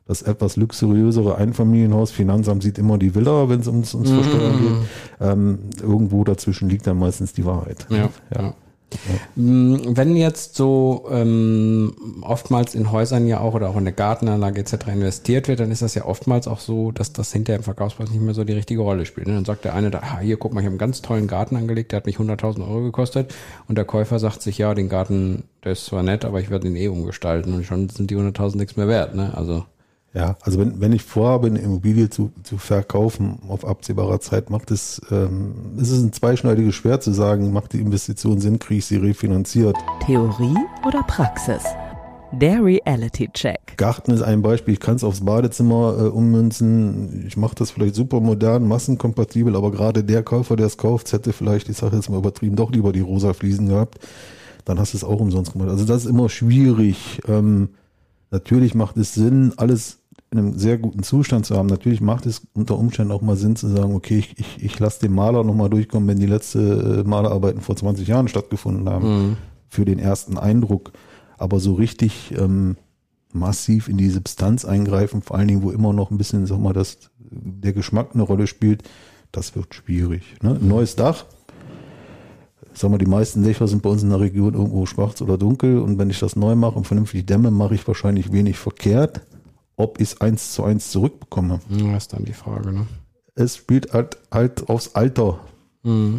das 0.07 0.23
etwas 0.23 0.57
luxuriösere 0.57 1.37
Einfamilienhaus. 1.37 2.11
Finanzamt 2.11 2.63
sieht 2.63 2.79
immer 2.79 2.99
die 2.99 3.15
Villa, 3.15 3.49
wenn 3.49 3.61
es 3.61 3.67
ums, 3.67 3.95
ums 3.95 4.11
Versteuern 4.11 4.59
geht. 4.59 4.89
Ähm, 5.21 5.59
irgendwo 5.83 6.23
dazwischen 6.25 6.69
liegt 6.69 6.87
dann 6.87 6.99
meistens 6.99 7.33
die 7.33 7.45
Wahrheit. 7.45 7.87
Ja, 7.91 8.09
ja. 8.35 8.43
Mm, 8.43 8.55
Wenn 9.35 10.17
jetzt 10.17 10.55
so 10.55 11.09
ähm, 11.11 11.95
oftmals 12.23 12.75
in 12.75 12.91
Häusern 12.91 13.27
ja 13.27 13.41
auch 13.41 13.55
oder 13.55 13.69
auch 13.69 13.77
in 13.77 13.85
der 13.85 13.93
Gartenanlage 13.93 14.61
etc. 14.61 14.89
investiert 14.89 15.47
wird, 15.49 15.61
dann 15.61 15.71
ist 15.71 15.83
das 15.83 15.95
ja 15.95 16.07
oftmals 16.07 16.49
auch 16.49 16.61
so, 16.61 16.91
dass 16.91 17.13
das 17.13 17.33
hinterher 17.33 17.59
im 17.59 17.65
Verkaufspreis 17.65 18.11
nicht 18.11 18.23
mehr 18.23 18.35
so 18.35 18.45
die 18.45 18.55
richtige 18.55 18.81
Rolle 18.81 19.05
spielt. 19.05 19.27
ne? 19.27 19.35
Dann 19.35 19.45
sagt 19.45 19.65
der 19.65 19.75
eine, 19.75 19.91
da, 19.91 20.01
ah, 20.01 20.21
hier 20.21 20.39
guck 20.39 20.55
mal, 20.55 20.61
ich 20.61 20.65
habe 20.65 20.73
einen 20.73 20.79
ganz 20.79 21.03
tollen 21.03 21.27
Garten 21.27 21.57
angelegt, 21.57 21.93
der 21.93 21.99
hat 21.99 22.07
mich 22.07 22.17
100.000 22.17 22.67
Euro 22.67 22.83
gekostet 22.83 23.35
und 23.69 23.77
der 23.77 23.85
Käufer 23.85 24.19
sagt 24.19 24.41
sich, 24.41 24.57
ja, 24.57 24.75
den 24.75 24.89
Garten, 24.89 25.45
der 25.65 25.73
ist 25.73 25.85
zwar 25.85 26.03
nett, 26.03 26.25
aber 26.25 26.41
ich 26.41 26.49
werde 26.49 26.67
ihn 26.67 26.77
eh 26.77 26.89
umgestalten 26.89 27.55
und 27.55 27.65
schon 27.65 27.91
sind 27.91 28.11
die 28.11 28.17
100.000 28.17 28.57
nichts 28.57 28.77
mehr 28.77 28.89
wert. 28.89 29.15
Ne? 29.15 29.33
Also 29.37 29.65
Ja, 30.15 30.37
also 30.41 30.59
wenn, 30.59 30.81
wenn 30.81 30.93
ich 30.93 31.03
vorhabe, 31.03 31.49
eine 31.49 31.59
Immobilie 31.59 32.09
zu, 32.09 32.33
zu 32.43 32.57
verkaufen 32.57 33.41
auf 33.49 33.65
absehbarer 33.65 34.21
Zeit, 34.21 34.49
macht 34.49 34.71
es, 34.71 35.03
ähm, 35.11 35.77
ist 35.77 35.91
es 35.91 36.03
ein 36.03 36.13
zweischneidiges 36.13 36.75
Schwert 36.75 37.03
zu 37.03 37.13
sagen, 37.13 37.53
macht 37.53 37.75
die 37.75 37.81
Investition 37.81 38.41
Sinn, 38.41 38.59
kriege 38.59 38.79
ich 38.79 38.87
sie 38.87 38.97
refinanziert. 38.97 39.77
Theorie 40.07 40.57
oder 40.87 41.03
Praxis? 41.03 41.63
Der 42.33 42.63
Reality 42.63 43.29
Check. 43.33 43.77
Garten 43.77 44.11
ist 44.11 44.23
ein 44.23 44.43
Beispiel, 44.43 44.75
ich 44.75 44.81
kann 44.81 44.97
es 44.97 45.05
aufs 45.05 45.25
Badezimmer 45.25 45.97
äh, 45.99 46.09
ummünzen, 46.09 47.27
ich 47.27 47.37
mache 47.37 47.55
das 47.55 47.71
vielleicht 47.71 47.95
super 47.95 48.21
modern, 48.21 48.67
massenkompatibel, 48.67 49.57
aber 49.57 49.71
gerade 49.71 50.05
der 50.05 50.23
Käufer, 50.23 50.57
der 50.57 50.67
es 50.67 50.77
kauft, 50.77 51.13
hätte 51.13 51.33
vielleicht, 51.33 51.69
ich 51.69 51.79
sage 51.79 51.97
jetzt 51.97 52.11
mal 52.11 52.19
übertrieben, 52.19 52.57
doch 52.57 52.71
lieber 52.71 52.93
die 52.93 53.01
rosa 53.01 53.33
Fliesen 53.33 53.69
gehabt, 53.69 53.99
dann 54.65 54.79
hast 54.79 54.93
du 54.93 54.99
es 54.99 55.05
auch 55.05 55.21
umsonst 55.21 55.53
gemacht. 55.53 55.71
Also 55.71 55.85
das 55.85 56.05
ist 56.05 56.11
immer 56.11 56.29
schwierig. 56.29 57.21
Ähm, 57.27 57.71
natürlich 58.31 58.75
macht 58.75 58.99
es 58.99 59.15
Sinn, 59.15 59.55
alles 59.57 59.98
in 60.31 60.39
einem 60.39 60.59
sehr 60.59 60.77
guten 60.77 61.03
Zustand 61.03 61.47
zu 61.47 61.57
haben. 61.57 61.69
Natürlich 61.69 62.01
macht 62.01 62.27
es 62.27 62.47
unter 62.55 62.79
Umständen 62.79 63.13
auch 63.13 63.23
mal 63.23 63.37
Sinn 63.37 63.57
zu 63.57 63.69
sagen, 63.69 63.95
okay, 63.95 64.19
ich, 64.19 64.39
ich, 64.39 64.63
ich 64.63 64.79
lasse 64.79 65.01
den 65.01 65.15
Maler 65.15 65.43
nochmal 65.43 65.71
durchkommen, 65.71 66.09
wenn 66.09 66.19
die 66.19 66.27
letzte 66.27 67.03
äh, 67.05 67.09
Malerarbeiten 67.09 67.63
vor 67.63 67.77
20 67.77 68.07
Jahren 68.07 68.29
stattgefunden 68.29 68.89
haben, 68.89 69.37
für 69.69 69.85
den 69.85 69.99
ersten 69.99 70.37
Eindruck. 70.37 70.93
Aber 71.39 71.61
so 71.61 71.75
richtig 71.75 72.35
ähm, 72.37 72.77
massiv 73.33 73.89
in 73.89 73.97
die 73.97 74.11
Substanz 74.11 74.65
eingreifen, 74.65 75.23
vor 75.23 75.37
allen 75.37 75.49
Dingen, 75.49 75.63
wo 75.63 75.71
immer 75.71 75.93
noch 75.93 76.11
ein 76.11 76.19
bisschen, 76.19 76.47
sag 76.47 76.59
mal, 76.59 76.73
das, 76.73 77.11
der 77.19 77.73
Geschmack 77.73 78.11
eine 78.15 78.23
Rolle 78.23 78.47
spielt, 78.47 78.83
das 79.33 79.55
wird 79.55 79.75
schwierig. 79.75 80.37
Ne? 80.43 80.59
Ein 80.61 80.69
neues 80.69 80.97
Dach, 80.97 81.25
sag 82.73 82.91
mal, 82.91 82.99
die 82.99 83.07
meisten 83.07 83.43
Dächer 83.43 83.69
sind 83.69 83.83
bei 83.83 83.91
uns 83.91 84.03
in 84.03 84.11
der 84.11 84.21
Region 84.21 84.55
irgendwo 84.55 84.87
schwarz 84.87 85.21
oder 85.21 85.37
dunkel 85.37 85.79
und 85.79 85.99
wenn 85.99 86.11
ich 86.11 86.19
das 86.19 86.37
neu 86.37 86.55
mache 86.55 86.77
und 86.77 86.87
vernünftig 86.87 87.27
dämme, 87.27 87.51
mache 87.51 87.75
ich 87.75 87.87
wahrscheinlich 87.87 88.33
wenig 88.33 88.59
verkehrt. 88.59 89.23
Ob 89.79 90.01
ich 90.01 90.13
es 90.13 90.21
eins 90.21 90.53
zu 90.53 90.65
eins 90.65 90.91
zurückbekomme. 90.91 91.61
ja, 91.71 91.97
ist 91.97 92.13
dann 92.13 92.25
die 92.25 92.35
Frage. 92.35 92.73
Ne? 92.73 92.87
Es 93.35 93.57
spielt 93.57 93.95
halt, 93.95 94.19
halt 94.31 94.69
aufs 94.69 94.95
Alter. 94.95 95.41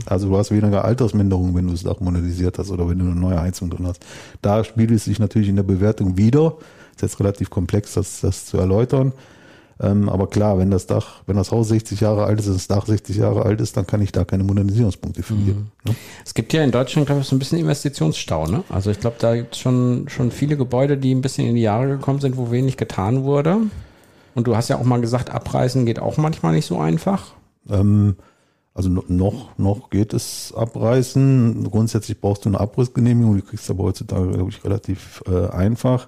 Also 0.06 0.29
du 0.29 0.38
hast 0.38 0.51
weniger 0.51 0.83
Altersminderung, 0.83 1.53
wenn 1.53 1.67
du 1.67 1.73
das 1.73 1.83
Dach 1.83 2.00
modernisiert 2.00 2.57
hast 2.57 2.71
oder 2.71 2.89
wenn 2.89 2.97
du 2.97 3.06
eine 3.06 3.13
neue 3.13 3.39
Heizung 3.39 3.69
drin 3.69 3.85
hast. 3.85 4.03
Da 4.41 4.63
spielt 4.63 4.89
es 4.89 5.06
sich 5.06 5.19
natürlich 5.19 5.50
in 5.50 5.57
der 5.57 5.63
Bewertung 5.63 6.17
wieder. 6.17 6.56
Ist 6.95 7.01
jetzt 7.01 7.19
relativ 7.19 7.50
komplex, 7.50 7.94
das, 7.94 8.21
das 8.21 8.45
zu 8.45 8.57
erläutern. 8.57 9.13
Ähm, 9.81 10.10
aber 10.10 10.28
klar, 10.28 10.58
wenn 10.58 10.72
das 10.72 10.88
Dach, 10.88 11.22
wenn 11.26 11.38
das 11.38 11.52
Haus 11.52 11.70
60 11.70 12.02
Jahre 12.02 12.26
alt 12.26 12.40
ist 12.42 12.48
und 12.48 12.56
das 12.56 12.68
Dach 12.68 12.86
60 12.86 13.16
Jahre 13.16 13.44
alt 13.44 13.62
ist, 13.62 13.78
dann 13.78 13.88
kann 13.88 14.02
ich 14.02 14.12
da 14.12 14.26
keine 14.26 14.44
Modernisierungspunkte 14.44 15.24
verlieren. 15.24 15.72
Ne? 15.86 15.96
Es 16.26 16.34
gibt 16.34 16.52
ja 16.52 16.64
in 16.64 16.72
Deutschland, 16.72 17.06
glaube 17.06 17.22
ich, 17.22 17.28
so 17.28 17.36
ein 17.36 17.40
bisschen 17.40 17.60
Investitionsstau. 17.60 18.48
Ne? 18.48 18.64
Also 18.68 18.92
ich 18.92 19.00
glaube, 19.00 19.16
da 19.20 19.36
gibt 19.36 19.56
es 19.56 19.62
schon, 19.62 20.10
schon 20.10 20.31
viele 20.31 20.58
Gebäude, 20.58 20.98
die 20.98 21.16
ein 21.16 21.22
bisschen 21.22 21.48
in 21.48 21.56
die 21.56 21.62
Jahre 21.62 21.88
gekommen 21.88 22.20
sind, 22.20 22.36
wo 22.36 22.52
wenig 22.52 22.76
getan 22.76 23.24
wurde. 23.24 23.58
Und 24.36 24.48
du 24.48 24.56
hast 24.56 24.68
ja 24.68 24.78
auch 24.78 24.84
mal 24.84 25.00
gesagt, 25.00 25.30
abreißen 25.30 25.86
geht 25.86 26.00
auch 26.00 26.18
manchmal 26.18 26.54
nicht 26.54 26.66
so 26.66 26.78
einfach. 26.80 27.28
Ähm, 27.70 28.16
also 28.74 28.90
no- 28.90 29.04
noch, 29.08 29.58
noch 29.58 29.90
geht 29.90 30.14
es 30.14 30.54
abreißen. 30.56 31.70
Grundsätzlich 31.72 32.20
brauchst 32.20 32.44
du 32.46 32.50
eine 32.50 32.60
Abrissgenehmigung, 32.60 33.36
die 33.38 33.42
kriegst 33.42 33.68
du 33.70 33.74
aber 33.74 33.84
heutzutage, 33.86 34.30
glaube 34.31 34.50
ich, 34.50 34.64
relativ 34.64 35.24
äh, 35.26 35.48
einfach. 35.50 36.08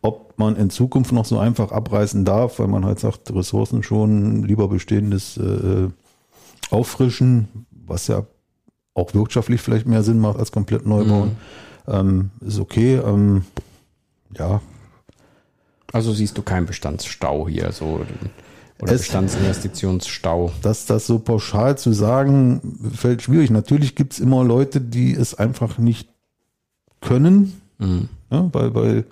Ob 0.00 0.38
man 0.38 0.54
in 0.56 0.70
Zukunft 0.70 1.12
noch 1.12 1.24
so 1.24 1.38
einfach 1.38 1.72
abreißen 1.72 2.24
darf, 2.24 2.58
weil 2.60 2.68
man 2.68 2.84
halt 2.84 3.00
sagt, 3.00 3.34
Ressourcen 3.34 3.82
schon, 3.82 4.44
lieber 4.44 4.68
bestehendes 4.68 5.36
äh, 5.36 5.88
auffrischen, 6.70 7.48
was 7.70 8.06
ja 8.06 8.24
auch 8.94 9.14
wirtschaftlich 9.14 9.60
vielleicht 9.60 9.86
mehr 9.86 10.02
Sinn 10.02 10.18
macht 10.18 10.38
als 10.38 10.52
komplett 10.52 10.86
neu 10.86 11.04
bauen, 11.04 11.36
ähm, 11.86 12.30
ist 12.40 12.58
okay. 12.60 12.96
Ähm, 12.96 13.44
ja, 14.36 14.60
Also 15.92 16.12
siehst 16.12 16.36
du 16.38 16.42
keinen 16.42 16.66
Bestandsstau 16.66 17.48
hier 17.48 17.72
so 17.72 17.86
oder 17.86 18.92
Es- 18.92 18.98
Bestandsinvestitionsstau. 19.00 20.52
dass 20.62 20.86
das 20.86 21.06
so 21.06 21.18
pauschal 21.18 21.76
zu 21.78 21.92
sagen, 21.92 22.60
fällt 22.94 23.22
schwierig. 23.22 23.50
Natürlich 23.50 23.94
gibt 23.96 24.12
es 24.12 24.20
immer 24.20 24.44
Leute, 24.44 24.80
die 24.80 25.12
es 25.14 25.34
einfach 25.34 25.78
nicht 25.78 26.08
können, 27.00 27.60
Mhm. 27.78 28.08
ja, 28.30 28.48
weil, 28.52 28.74
weil, 28.74 29.04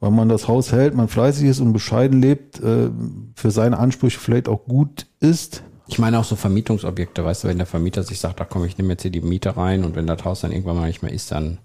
weil 0.00 0.10
man 0.10 0.28
das 0.28 0.48
Haus 0.48 0.72
hält, 0.72 0.94
man 0.94 1.08
fleißig 1.08 1.46
ist 1.46 1.60
und 1.60 1.72
bescheiden 1.72 2.20
lebt, 2.20 2.58
äh, 2.60 2.90
für 3.34 3.50
seine 3.50 3.78
Ansprüche 3.78 4.18
vielleicht 4.18 4.48
auch 4.48 4.64
gut 4.64 5.06
ist. 5.20 5.62
Ich 5.88 5.98
meine 5.98 6.18
auch 6.18 6.24
so 6.24 6.36
Vermietungsobjekte, 6.36 7.24
weißt 7.24 7.44
du, 7.44 7.48
wenn 7.48 7.58
der 7.58 7.66
Vermieter 7.66 8.02
sich 8.02 8.20
sagt, 8.20 8.40
ach 8.40 8.46
komm, 8.48 8.64
ich 8.64 8.78
nehme 8.78 8.90
jetzt 8.90 9.02
hier 9.02 9.10
die 9.10 9.20
Miete 9.20 9.56
rein 9.56 9.84
und 9.84 9.96
wenn 9.96 10.06
das 10.06 10.24
Haus 10.24 10.40
dann 10.40 10.52
irgendwann 10.52 10.76
mal 10.76 10.86
nicht 10.86 11.02
mehr 11.02 11.12
ist, 11.12 11.32
dann 11.32 11.58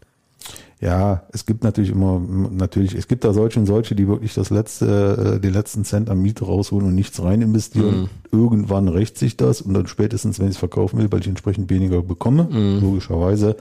Ja, 0.81 1.23
es 1.31 1.45
gibt 1.45 1.63
natürlich 1.63 1.91
immer, 1.91 2.19
natürlich, 2.19 2.93
es 2.95 3.07
gibt 3.07 3.23
da 3.23 3.33
solche 3.33 3.59
und 3.59 3.65
solche, 3.65 3.95
die 3.95 4.07
wirklich 4.07 4.33
das 4.33 4.49
letzte, 4.49 5.35
äh, 5.35 5.39
den 5.39 5.53
letzten 5.53 5.85
Cent 5.85 6.09
an 6.09 6.21
Miete 6.21 6.43
rausholen 6.43 6.87
und 6.87 6.95
nichts 6.95 7.21
rein 7.23 7.41
investieren. 7.41 8.09
Irgendwann 8.31 8.89
rächt 8.89 9.17
sich 9.17 9.37
das 9.37 9.61
und 9.61 9.73
dann 9.73 9.87
spätestens, 9.87 10.39
wenn 10.39 10.47
ich 10.47 10.53
es 10.55 10.57
verkaufen 10.57 10.99
will, 10.99 11.09
weil 11.11 11.21
ich 11.21 11.27
entsprechend 11.27 11.69
weniger 11.69 12.01
bekomme, 12.01 12.49
logischerweise. 12.81 13.55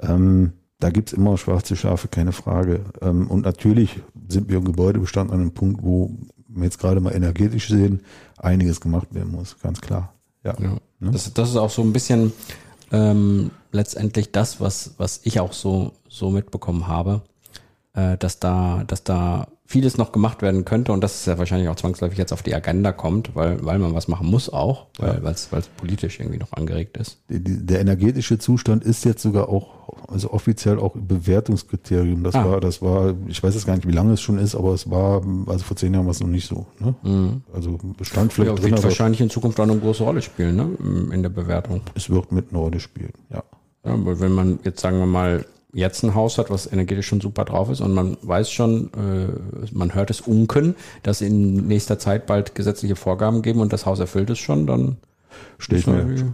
Ähm, 0.00 0.52
da 0.80 0.90
gibt's 0.90 1.12
immer 1.12 1.38
schwarze 1.38 1.76
Schafe, 1.76 2.08
keine 2.08 2.32
Frage. 2.32 2.84
Ähm, 3.00 3.28
und 3.28 3.44
natürlich 3.44 4.00
sind 4.28 4.48
wir 4.48 4.58
im 4.58 4.64
Gebäudebestand 4.64 5.30
an 5.30 5.40
einem 5.40 5.52
Punkt, 5.52 5.82
wo 5.82 6.10
wir 6.48 6.64
jetzt 6.64 6.78
gerade 6.78 7.00
mal 7.00 7.14
energetisch 7.14 7.68
sehen, 7.68 8.00
einiges 8.38 8.80
gemacht 8.80 9.14
werden 9.14 9.32
muss, 9.32 9.58
ganz 9.60 9.80
klar. 9.80 10.14
Ja. 10.44 10.54
Ja. 10.60 10.76
Ne? 11.00 11.10
Das, 11.10 11.32
das 11.32 11.50
ist 11.50 11.56
auch 11.56 11.70
so 11.70 11.82
ein 11.82 11.92
bisschen 11.92 12.32
ähm, 12.92 13.50
letztendlich 13.72 14.30
das, 14.32 14.60
was, 14.60 14.94
was 14.98 15.20
ich 15.24 15.40
auch 15.40 15.52
so, 15.52 15.92
so 16.08 16.30
mitbekommen 16.30 16.86
habe, 16.86 17.22
äh, 17.94 18.16
dass 18.18 18.38
da, 18.38 18.84
dass 18.86 19.04
da 19.04 19.48
vieles 19.74 19.98
noch 19.98 20.12
gemacht 20.12 20.40
werden 20.40 20.64
könnte 20.64 20.92
und 20.92 21.02
das 21.02 21.16
ist 21.16 21.26
ja 21.26 21.36
wahrscheinlich 21.36 21.68
auch 21.68 21.74
zwangsläufig 21.74 22.16
jetzt 22.16 22.32
auf 22.32 22.44
die 22.44 22.54
Agenda 22.54 22.92
kommt, 22.92 23.34
weil, 23.34 23.58
weil 23.66 23.80
man 23.80 23.92
was 23.92 24.06
machen 24.06 24.28
muss 24.28 24.48
auch, 24.48 24.86
weil 24.98 25.20
ja. 25.20 25.30
es 25.30 25.48
politisch 25.76 26.20
irgendwie 26.20 26.38
noch 26.38 26.52
angeregt 26.52 26.96
ist. 26.96 27.18
Der 27.28 27.80
energetische 27.80 28.38
Zustand 28.38 28.84
ist 28.84 29.04
jetzt 29.04 29.20
sogar 29.20 29.48
auch, 29.48 30.06
also 30.06 30.30
offiziell 30.30 30.78
auch 30.78 30.94
Bewertungskriterium. 30.94 32.22
Das 32.22 32.36
ah. 32.36 32.48
war, 32.48 32.60
das 32.60 32.82
war, 32.82 33.14
ich 33.26 33.42
weiß 33.42 33.52
jetzt 33.54 33.66
gar 33.66 33.74
nicht, 33.74 33.88
wie 33.88 33.92
lange 33.92 34.12
es 34.12 34.20
schon 34.20 34.38
ist, 34.38 34.54
aber 34.54 34.74
es 34.74 34.88
war, 34.88 35.24
also 35.48 35.64
vor 35.64 35.76
zehn 35.76 35.92
Jahren 35.92 36.06
war 36.06 36.12
es 36.12 36.20
noch 36.20 36.28
nicht 36.28 36.46
so. 36.46 36.66
Ne? 36.78 36.94
Mhm. 37.02 37.42
Also 37.52 37.76
Bestand 37.98 38.32
vielleicht 38.32 38.50
ja, 38.50 38.54
drin. 38.54 38.70
Wird 38.70 38.84
wahrscheinlich 38.84 39.22
in 39.22 39.28
Zukunft 39.28 39.58
auch 39.58 39.64
eine 39.64 39.76
große 39.76 40.04
Rolle 40.04 40.22
spielen, 40.22 40.54
ne? 40.54 40.68
In 41.12 41.22
der 41.22 41.30
Bewertung. 41.30 41.80
Es 41.96 42.08
wird 42.08 42.30
mit 42.30 42.50
eine 42.50 42.58
Rolle 42.60 42.78
spielen, 42.78 43.12
ja. 43.28 43.42
Ja, 43.84 43.94
aber 43.94 44.20
wenn 44.20 44.32
man 44.32 44.60
jetzt 44.62 44.80
sagen 44.80 45.00
wir 45.00 45.06
mal 45.06 45.44
jetzt 45.74 46.02
ein 46.02 46.14
Haus 46.14 46.38
hat, 46.38 46.50
was 46.50 46.70
energetisch 46.70 47.06
schon 47.06 47.20
super 47.20 47.44
drauf 47.44 47.68
ist 47.68 47.80
und 47.80 47.92
man 47.92 48.16
weiß 48.22 48.50
schon, 48.50 48.90
äh, 48.94 49.72
man 49.72 49.94
hört 49.94 50.10
es 50.10 50.20
unken, 50.20 50.74
dass 51.02 51.20
in 51.20 51.66
nächster 51.66 51.98
Zeit 51.98 52.26
bald 52.26 52.54
gesetzliche 52.54 52.96
Vorgaben 52.96 53.42
geben 53.42 53.60
und 53.60 53.72
das 53.72 53.84
Haus 53.84 53.98
erfüllt 54.00 54.30
es 54.30 54.38
schon, 54.38 54.66
dann 54.66 54.96
stehe 55.58 55.78
ich, 55.78 55.84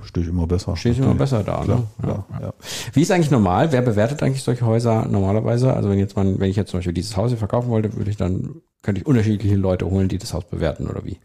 steh 0.05 0.21
ich 0.21 0.29
immer 0.29 0.47
besser. 0.47 0.77
Stehe 0.77 0.95
ich 0.95 1.01
immer 1.01 1.15
besser 1.15 1.43
da. 1.43 1.63
Klar, 1.63 1.79
ne? 1.79 1.87
klar, 2.03 2.27
ja, 2.33 2.41
ja. 2.47 2.55
Wie 2.93 3.03
ist 3.03 3.11
eigentlich 3.11 3.31
normal? 3.31 3.73
Wer 3.73 3.83
bewertet 3.83 4.23
eigentlich 4.23 4.43
solche 4.43 4.67
Häuser 4.67 5.07
normalerweise? 5.07 5.73
Also 5.73 5.89
wenn 5.89 5.99
jetzt 5.99 6.17
man, 6.17 6.39
wenn 6.39 6.51
ich 6.51 6.57
jetzt 6.57 6.71
zum 6.71 6.79
Beispiel 6.79 6.93
dieses 6.93 7.17
Haus 7.17 7.31
hier 7.31 7.39
verkaufen 7.39 7.71
wollte, 7.71 7.97
würde 7.97 8.11
ich 8.11 8.17
dann, 8.17 8.57
könnte 8.83 9.01
ich 9.01 9.07
unterschiedliche 9.07 9.57
Leute 9.57 9.91
holen, 9.91 10.09
die 10.09 10.19
das 10.19 10.35
Haus 10.35 10.45
bewerten 10.45 10.87
oder 10.87 11.05
wie? 11.05 11.19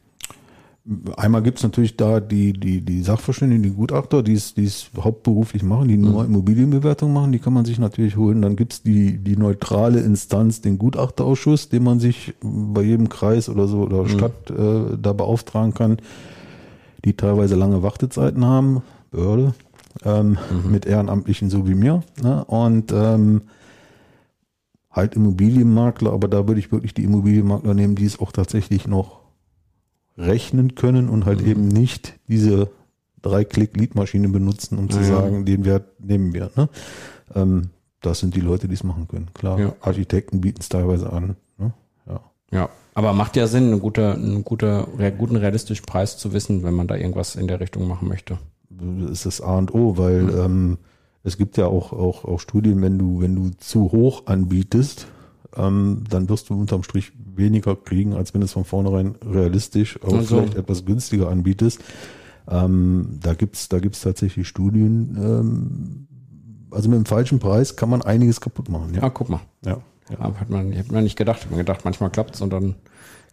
Einmal 1.17 1.41
gibt's 1.41 1.63
natürlich 1.63 1.97
da 1.97 2.19
die, 2.19 2.53
die, 2.53 2.81
die 2.81 3.01
Sachverständigen, 3.01 3.63
die 3.63 3.71
Gutachter, 3.71 4.21
die 4.21 4.33
es, 4.33 4.53
die 4.53 4.65
es 4.65 4.91
hauptberuflich 4.95 5.63
machen, 5.63 5.87
die 5.87 5.97
nur 5.97 6.21
mhm. 6.23 6.29
Immobilienbewertung 6.29 7.11
machen, 7.11 7.31
die 7.31 7.39
kann 7.39 7.53
man 7.53 7.65
sich 7.65 7.79
natürlich 7.79 8.17
holen. 8.17 8.43
Dann 8.43 8.55
gibt's 8.55 8.83
die, 8.83 9.17
die 9.17 9.35
neutrale 9.35 10.01
Instanz, 10.01 10.61
den 10.61 10.77
Gutachterausschuss, 10.77 11.69
den 11.69 11.83
man 11.83 11.99
sich 11.99 12.35
bei 12.41 12.83
jedem 12.83 13.09
Kreis 13.09 13.49
oder 13.49 13.67
so 13.67 13.79
oder 13.79 14.03
mhm. 14.03 14.09
Stadt 14.09 14.51
äh, 14.51 14.95
da 15.01 15.13
beauftragen 15.13 15.73
kann, 15.73 15.97
die 17.03 17.13
teilweise 17.13 17.55
lange 17.55 17.81
Wartezeiten 17.81 18.45
haben, 18.45 18.83
Behörde, 19.09 19.55
ähm, 20.03 20.37
mhm. 20.51 20.71
mit 20.71 20.85
Ehrenamtlichen 20.85 21.49
so 21.49 21.67
wie 21.67 21.73
mir. 21.73 22.03
Ne? 22.21 22.45
Und 22.45 22.91
ähm, 22.91 23.41
halt 24.91 25.15
Immobilienmakler, 25.15 26.13
aber 26.13 26.27
da 26.27 26.47
würde 26.47 26.59
ich 26.59 26.71
wirklich 26.71 26.93
die 26.93 27.05
Immobilienmakler 27.05 27.73
nehmen, 27.73 27.95
die 27.95 28.05
es 28.05 28.19
auch 28.19 28.31
tatsächlich 28.31 28.87
noch 28.87 29.24
rechnen 30.17 30.75
können 30.75 31.09
und 31.09 31.25
halt 31.25 31.41
mhm. 31.41 31.47
eben 31.47 31.67
nicht 31.67 32.13
diese 32.27 32.69
Drei-Klick-Lead-Maschine 33.21 34.29
benutzen, 34.29 34.77
um 34.77 34.89
zu 34.89 34.99
ja. 34.99 35.05
sagen, 35.05 35.45
den 35.45 35.65
Wert 35.65 35.99
nehmen 35.99 36.33
wir. 36.33 36.51
Ne? 36.55 36.69
Ähm, 37.33 37.69
das 38.01 38.19
sind 38.19 38.35
die 38.35 38.41
Leute, 38.41 38.67
die 38.67 38.75
es 38.75 38.83
machen 38.83 39.07
können. 39.07 39.29
Klar, 39.33 39.59
ja. 39.59 39.75
Architekten 39.81 40.41
bieten 40.41 40.61
es 40.61 40.69
teilweise 40.69 41.11
an. 41.11 41.35
Ne? 41.57 41.73
Ja. 42.07 42.21
ja, 42.51 42.69
aber 42.93 43.13
macht 43.13 43.35
ja 43.35 43.47
Sinn, 43.47 43.71
einen, 43.71 43.79
guter, 43.79 44.13
einen 44.13 44.43
guter, 44.43 44.87
guten 45.17 45.35
realistischen 45.35 45.85
Preis 45.85 46.17
zu 46.17 46.33
wissen, 46.33 46.63
wenn 46.63 46.75
man 46.75 46.87
da 46.87 46.95
irgendwas 46.95 47.35
in 47.35 47.47
der 47.47 47.59
Richtung 47.59 47.87
machen 47.87 48.07
möchte. 48.07 48.37
Das 48.69 49.09
ist 49.09 49.25
das 49.25 49.41
A 49.41 49.57
und 49.57 49.73
O, 49.73 49.97
weil 49.97 50.21
mhm. 50.21 50.37
ähm, 50.37 50.77
es 51.23 51.37
gibt 51.37 51.57
ja 51.57 51.65
auch, 51.65 51.91
auch, 51.91 52.25
auch 52.25 52.39
Studien, 52.39 52.81
wenn 52.83 52.99
du, 52.99 53.21
wenn 53.21 53.35
du 53.35 53.49
zu 53.57 53.91
hoch 53.91 54.27
anbietest, 54.27 55.07
ähm, 55.57 56.03
dann 56.09 56.29
wirst 56.29 56.49
du 56.49 56.59
unterm 56.59 56.83
Strich 56.83 57.11
weniger 57.35 57.75
kriegen, 57.75 58.13
als 58.13 58.33
wenn 58.33 58.41
es 58.41 58.53
von 58.53 58.65
vornherein 58.65 59.15
realistisch 59.25 60.01
auch 60.03 60.13
also. 60.13 60.37
vielleicht 60.37 60.55
etwas 60.55 60.85
günstiger 60.85 61.29
anbietest. 61.29 61.81
Ähm, 62.47 63.19
da 63.21 63.33
gibt's 63.33 63.69
da 63.69 63.79
gibt's 63.79 64.01
tatsächlich 64.01 64.47
Studien. 64.47 65.17
Ähm, 65.19 66.07
also 66.71 66.89
mit 66.89 66.97
dem 66.97 67.05
falschen 67.05 67.39
Preis 67.39 67.75
kann 67.75 67.89
man 67.89 68.01
einiges 68.01 68.41
kaputt 68.41 68.69
machen. 68.69 68.93
Ja, 68.93 69.03
ah, 69.03 69.09
guck 69.09 69.29
mal. 69.29 69.41
Ja. 69.65 69.77
ja. 70.09 70.39
Hat 70.39 70.49
man, 70.49 70.77
hat 70.77 70.91
man 70.91 71.03
nicht 71.03 71.17
gedacht. 71.17 71.43
Hat 71.43 71.49
man 71.49 71.59
gedacht, 71.59 71.85
manchmal 71.85 72.09
klappt's 72.09 72.41
und 72.41 72.51
dann 72.51 72.75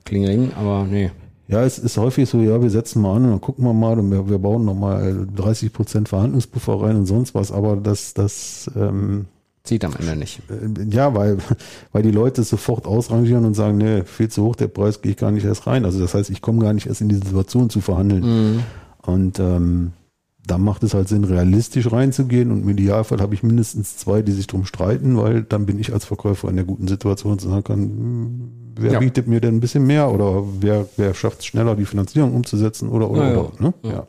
klingeling, 0.04 0.52
aber 0.54 0.84
nee. 0.84 1.10
Ja, 1.48 1.62
es 1.64 1.78
ist 1.78 1.98
häufig 1.98 2.28
so, 2.28 2.40
ja, 2.40 2.62
wir 2.62 2.70
setzen 2.70 3.02
mal 3.02 3.16
an 3.16 3.24
und 3.24 3.30
dann 3.30 3.40
gucken 3.40 3.64
wir 3.64 3.74
mal 3.74 3.98
und 3.98 4.10
wir, 4.10 4.28
wir 4.28 4.38
bauen 4.38 4.64
nochmal 4.64 5.26
30 5.34 5.72
Prozent 5.72 6.08
Verhandlungspuffer 6.08 6.80
rein 6.80 6.96
und 6.96 7.06
sonst 7.06 7.34
was, 7.34 7.52
aber 7.52 7.76
das, 7.76 8.14
das 8.14 8.70
ähm, 8.76 9.26
Zieht 9.64 9.84
am 9.84 9.94
Ende 9.96 10.16
nicht. 10.16 10.40
Äh, 10.50 10.84
ja, 10.90 11.14
weil, 11.14 11.38
weil 11.92 12.02
die 12.02 12.10
Leute 12.10 12.42
sofort 12.42 12.86
ausrangieren 12.86 13.44
und 13.44 13.54
sagen, 13.54 13.78
nee, 13.78 14.02
viel 14.04 14.28
zu 14.28 14.42
hoch 14.42 14.56
der 14.56 14.68
Preis, 14.68 15.02
gehe 15.02 15.12
ich 15.12 15.18
gar 15.18 15.30
nicht 15.30 15.44
erst 15.44 15.66
rein. 15.66 15.84
Also 15.84 16.00
das 16.00 16.14
heißt, 16.14 16.30
ich 16.30 16.42
komme 16.42 16.60
gar 16.60 16.72
nicht 16.72 16.86
erst 16.86 17.00
in 17.00 17.08
die 17.08 17.16
Situation 17.16 17.70
zu 17.70 17.80
verhandeln. 17.80 18.22
Mhm. 18.54 18.62
Und 19.02 19.38
ähm, 19.38 19.92
dann 20.46 20.60
macht 20.62 20.82
es 20.82 20.94
halt 20.94 21.08
Sinn, 21.08 21.24
realistisch 21.24 21.92
reinzugehen 21.92 22.50
und 22.50 22.62
im 22.62 22.68
Idealfall 22.70 23.20
habe 23.20 23.34
ich 23.34 23.44
mindestens 23.44 23.96
zwei, 23.96 24.22
die 24.22 24.32
sich 24.32 24.48
drum 24.48 24.64
streiten, 24.64 25.16
weil 25.16 25.42
dann 25.42 25.66
bin 25.66 25.78
ich 25.78 25.92
als 25.92 26.04
Verkäufer 26.04 26.48
in 26.48 26.56
der 26.56 26.64
guten 26.64 26.88
Situation 26.88 27.38
zu 27.38 27.48
sagen 27.48 27.64
kann, 27.64 27.78
hm, 27.78 28.52
wer 28.76 28.92
ja. 28.94 28.98
bietet 28.98 29.28
mir 29.28 29.40
denn 29.40 29.56
ein 29.56 29.60
bisschen 29.60 29.86
mehr 29.86 30.10
oder 30.10 30.42
wer, 30.60 30.86
wer 30.96 31.14
schafft 31.14 31.40
es 31.40 31.46
schneller, 31.46 31.76
die 31.76 31.84
Finanzierung 31.84 32.34
umzusetzen 32.34 32.88
oder 32.88 33.08
oder 33.08 33.32
ja, 33.32 33.38
oder. 33.38 33.50
Ne? 33.60 33.74
Ja. 33.82 34.06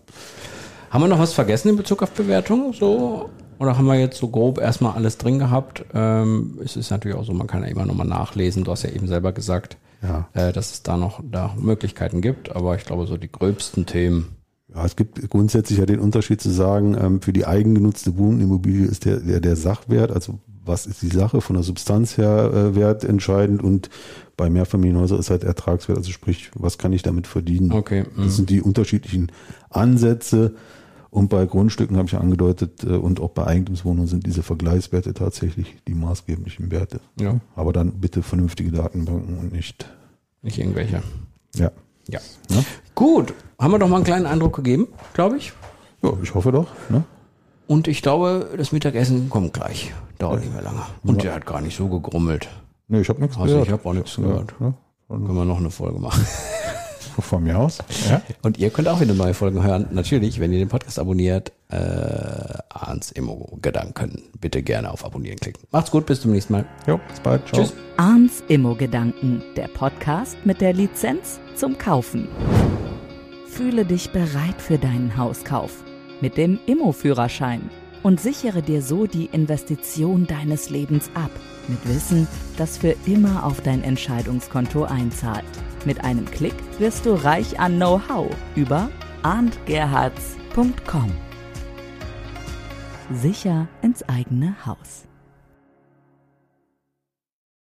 Haben 0.89 1.03
wir 1.03 1.07
noch 1.07 1.19
was 1.19 1.33
vergessen 1.33 1.69
in 1.69 1.75
Bezug 1.75 2.01
auf 2.01 2.11
Bewertung? 2.11 2.73
So 2.73 3.29
oder 3.59 3.77
haben 3.77 3.85
wir 3.85 3.99
jetzt 3.99 4.17
so 4.17 4.27
grob 4.27 4.59
erstmal 4.59 4.93
alles 4.93 5.17
drin 5.17 5.39
gehabt? 5.39 5.85
Ähm, 5.93 6.59
es 6.63 6.75
ist 6.75 6.91
natürlich 6.91 7.17
auch 7.17 7.25
so, 7.25 7.33
man 7.33 7.47
kann 7.47 7.63
ja 7.63 7.69
immer 7.69 7.85
nochmal 7.85 8.07
nachlesen. 8.07 8.63
Du 8.63 8.71
hast 8.71 8.83
ja 8.83 8.89
eben 8.89 9.07
selber 9.07 9.31
gesagt, 9.31 9.77
ja. 10.01 10.27
äh, 10.33 10.51
dass 10.51 10.71
es 10.71 10.83
da 10.83 10.97
noch 10.97 11.21
da 11.23 11.55
Möglichkeiten 11.59 12.21
gibt. 12.21 12.55
Aber 12.55 12.75
ich 12.75 12.85
glaube, 12.85 13.07
so 13.07 13.17
die 13.17 13.31
gröbsten 13.31 13.85
Themen. 13.85 14.35
Ja, 14.73 14.85
es 14.85 14.95
gibt 14.95 15.29
grundsätzlich 15.29 15.79
ja 15.79 15.85
den 15.85 15.99
Unterschied 15.99 16.41
zu 16.41 16.49
sagen, 16.49 16.97
ähm, 16.99 17.21
für 17.21 17.33
die 17.33 17.45
eigengenutzte 17.45 18.17
Wohnimmobilie 18.17 18.85
ist 18.85 19.05
der, 19.05 19.19
der, 19.19 19.39
der 19.39 19.55
Sachwert, 19.55 20.11
also 20.11 20.39
was 20.65 20.85
ist 20.85 21.01
die 21.01 21.07
Sache 21.07 21.41
von 21.41 21.55
der 21.55 21.63
Substanz 21.63 22.17
her 22.17 22.51
äh, 22.53 22.75
Wert 22.75 23.03
entscheidend 23.03 23.61
und 23.61 23.89
bei 24.37 24.49
Mehrfamilienhäusern 24.49 25.19
ist 25.19 25.29
halt 25.29 25.43
Ertragswert, 25.43 25.97
also 25.97 26.11
sprich, 26.11 26.51
was 26.55 26.77
kann 26.77 26.93
ich 26.93 27.03
damit 27.03 27.27
verdienen? 27.27 27.71
Okay. 27.71 28.05
Das 28.15 28.25
mhm. 28.25 28.29
sind 28.29 28.49
die 28.49 28.61
unterschiedlichen 28.61 29.31
Ansätze. 29.69 30.53
Und 31.13 31.29
bei 31.29 31.45
Grundstücken 31.45 31.95
habe 31.97 32.07
ich 32.07 32.13
ja 32.13 32.19
angedeutet 32.19 32.83
äh, 32.83 32.87
und 32.87 33.21
auch 33.21 33.29
bei 33.29 33.45
Eigentumswohnungen 33.45 34.07
sind 34.07 34.25
diese 34.25 34.41
Vergleichswerte 34.41 35.13
tatsächlich 35.13 35.75
die 35.87 35.93
maßgeblichen 35.93 36.71
Werte. 36.71 37.01
Ja. 37.21 37.39
Aber 37.55 37.71
dann 37.71 37.91
bitte 37.91 38.23
vernünftige 38.23 38.71
Datenbanken 38.71 39.37
und 39.37 39.53
nicht. 39.53 39.85
Nicht 40.41 40.57
irgendwelche. 40.57 41.03
Ja. 41.53 41.69
Ja. 42.07 42.19
ja. 42.49 42.63
Gut. 42.95 43.35
Haben 43.59 43.73
wir 43.73 43.77
doch 43.77 43.89
mal 43.89 43.97
einen 43.97 44.05
kleinen 44.05 44.25
Eindruck 44.25 44.55
gegeben, 44.55 44.87
glaube 45.13 45.37
ich. 45.37 45.53
Ja, 46.01 46.13
ich 46.23 46.33
hoffe 46.33 46.51
doch. 46.51 46.65
Ne? 46.89 47.03
Und 47.67 47.87
ich 47.87 48.01
glaube, 48.01 48.49
das 48.57 48.71
Mittagessen 48.71 49.29
kommt 49.29 49.53
gleich. 49.53 49.93
Dauert 50.17 50.39
ja. 50.39 50.45
nicht 50.45 50.53
mehr 50.53 50.63
lange. 50.63 50.81
Und 51.03 51.17
ja. 51.17 51.29
der 51.29 51.35
hat 51.35 51.45
gar 51.45 51.61
nicht 51.61 51.77
so 51.77 51.89
gegrummelt. 51.89 52.49
Nee, 52.87 53.01
ich 53.01 53.09
habe 53.09 53.21
nichts 53.21 53.37
also 53.37 53.49
gehört. 53.49 53.67
Ich 53.67 53.71
habe 53.71 53.87
auch 53.87 53.93
nichts 53.93 54.15
gehört. 54.15 54.55
Ja. 54.59 54.73
Können 55.09 55.35
wir 55.35 55.45
noch 55.45 55.59
eine 55.59 55.69
Folge 55.69 55.99
machen. 55.99 56.25
Von 57.21 57.43
mir 57.43 57.59
aus. 57.59 57.79
Ja. 58.09 58.21
Und 58.41 58.57
ihr 58.57 58.69
könnt 58.69 58.87
auch 58.87 59.01
wieder 59.01 59.13
neue 59.13 59.33
Folgen 59.33 59.63
hören. 59.63 59.87
Natürlich, 59.91 60.39
wenn 60.39 60.51
ihr 60.51 60.59
den 60.59 60.69
Podcast 60.69 60.99
abonniert, 60.99 61.51
äh, 61.69 61.75
Arns 62.69 63.11
Immo 63.11 63.57
Gedanken. 63.61 64.23
Bitte 64.39 64.61
gerne 64.61 64.91
auf 64.91 65.05
Abonnieren 65.05 65.39
klicken. 65.39 65.63
Macht's 65.71 65.91
gut, 65.91 66.05
bis 66.05 66.21
zum 66.21 66.31
nächsten 66.31 66.53
Mal. 66.53 66.65
Jo, 66.87 66.99
bis 67.07 67.19
bald. 67.19 67.47
Ciao. 67.47 67.61
Tschüss. 67.61 67.73
Arns 67.97 68.43
Immo 68.47 68.75
Gedanken, 68.75 69.43
der 69.55 69.67
Podcast 69.67 70.37
mit 70.45 70.61
der 70.61 70.73
Lizenz 70.73 71.39
zum 71.55 71.77
Kaufen. 71.77 72.27
Fühle 73.47 73.85
dich 73.85 74.11
bereit 74.11 74.59
für 74.59 74.77
deinen 74.77 75.15
Hauskauf 75.15 75.83
mit 76.21 76.37
dem 76.37 76.57
Immo-Führerschein 76.65 77.69
und 78.01 78.19
sichere 78.19 78.61
dir 78.61 78.81
so 78.81 79.07
die 79.07 79.25
Investition 79.25 80.25
deines 80.25 80.69
Lebens 80.69 81.11
ab. 81.13 81.31
Mit 81.67 81.87
Wissen, 81.87 82.27
das 82.57 82.77
für 82.77 82.95
immer 83.05 83.45
auf 83.45 83.61
dein 83.61 83.83
Entscheidungskonto 83.83 84.85
einzahlt. 84.85 85.43
Mit 85.85 86.03
einem 86.03 86.25
Klick 86.25 86.55
wirst 86.79 87.05
du 87.05 87.13
reich 87.13 87.59
an 87.59 87.75
Know-how 87.75 88.27
über 88.55 88.89
arndgerhards.com. 89.23 91.11
Sicher 93.11 93.67
ins 93.81 94.07
eigene 94.07 94.55
Haus. 94.65 95.05